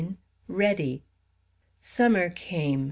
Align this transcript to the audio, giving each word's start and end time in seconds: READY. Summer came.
READY. 0.47 1.03
Summer 1.79 2.31
came. 2.31 2.79